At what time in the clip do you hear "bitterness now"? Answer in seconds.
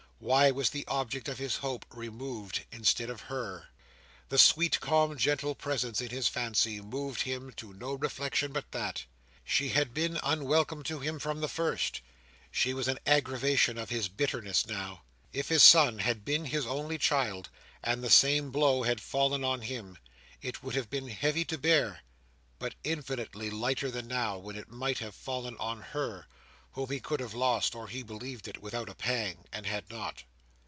14.09-15.01